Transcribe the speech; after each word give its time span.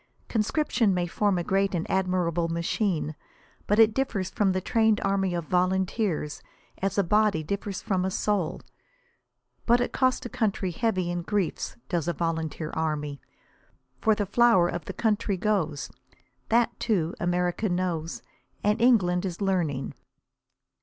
Conscription 0.27 0.95
may 0.95 1.05
form 1.05 1.37
a 1.37 1.43
great 1.43 1.75
and 1.75 1.87
admirable 1.87 2.47
machine, 2.47 3.13
but 3.67 3.77
it 3.77 3.93
differs 3.93 4.31
from 4.31 4.51
the 4.51 4.59
trained 4.59 4.99
army 5.01 5.35
of 5.35 5.45
volunteers 5.45 6.41
as 6.79 6.97
a 6.97 7.03
body 7.03 7.43
differs 7.43 7.83
from 7.83 8.03
a 8.03 8.09
soul. 8.09 8.61
But 9.67 9.79
it 9.79 9.93
costs 9.93 10.25
a 10.25 10.27
country 10.29 10.71
heavy 10.71 11.11
in 11.11 11.21
griefs, 11.21 11.75
does 11.87 12.07
a 12.07 12.13
volunteer 12.13 12.71
army; 12.73 13.21
for 13.99 14.15
the 14.15 14.25
flower 14.25 14.67
of 14.67 14.85
the 14.85 14.93
country 14.93 15.37
goes. 15.37 15.91
That, 16.49 16.79
too, 16.79 17.13
America 17.19 17.69
knows, 17.69 18.23
and 18.63 18.81
England 18.81 19.23
is 19.23 19.39
learning. 19.39 19.93